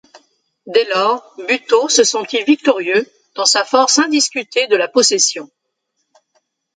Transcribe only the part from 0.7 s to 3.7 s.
lors, Buteau se sentit victorieux, dans sa